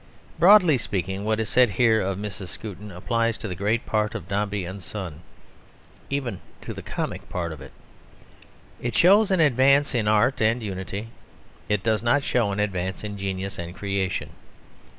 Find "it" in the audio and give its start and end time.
7.61-7.71, 8.81-8.95, 11.69-11.83